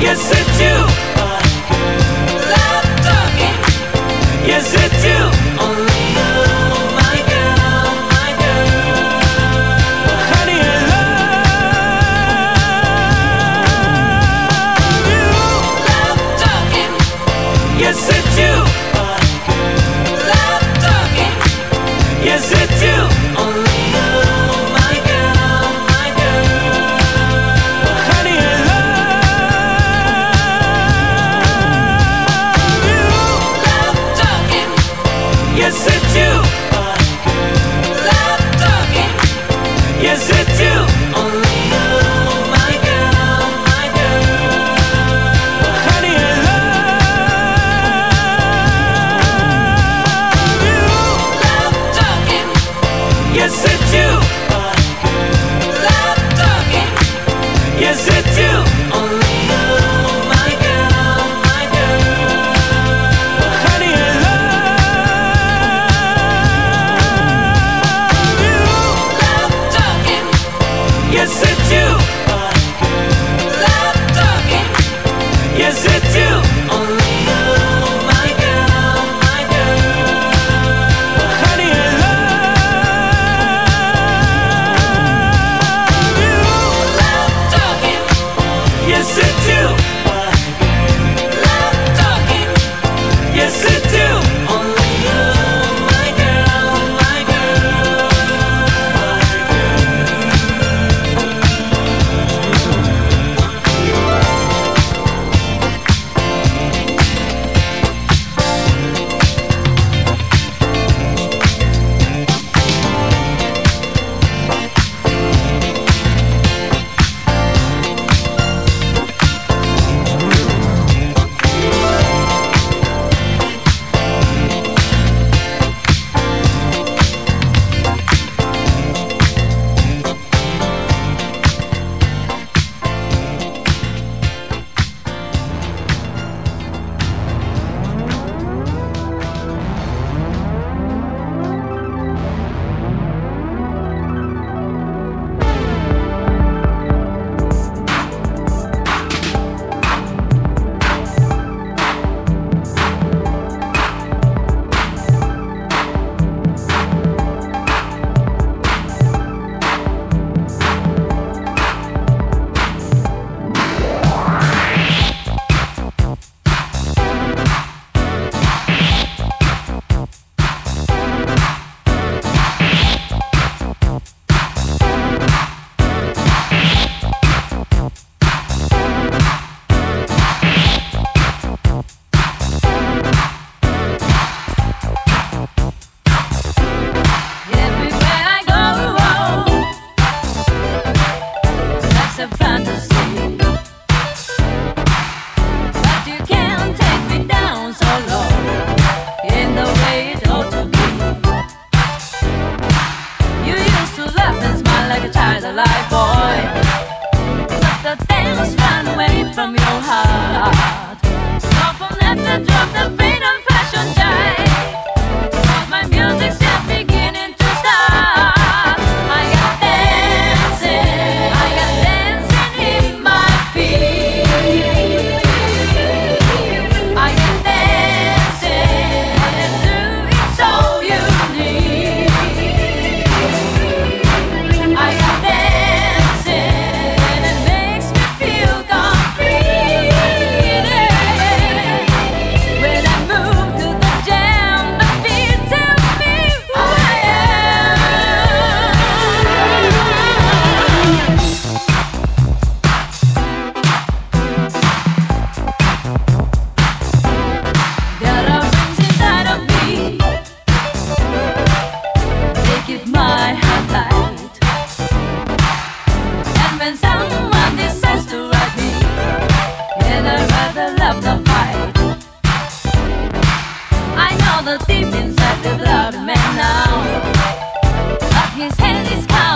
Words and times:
Yes, 0.00 0.30
it's 0.30 0.58
do. 0.58 0.87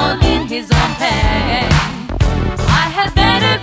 down 0.03 0.25
in 0.25 0.47
his 0.49 0.71
own 0.71 0.91
pain. 0.99 1.71
I 2.81 2.85
had 2.97 3.15
better. 3.15 3.62